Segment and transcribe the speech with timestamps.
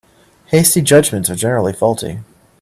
[0.47, 2.21] Hasty judgements are generally faulty.